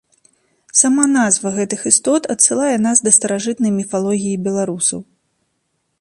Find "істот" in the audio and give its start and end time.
1.91-2.23